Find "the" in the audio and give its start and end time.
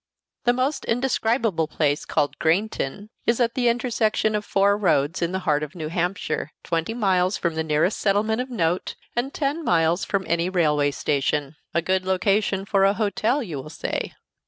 0.45-0.51, 3.53-3.67, 5.31-5.37, 7.53-7.63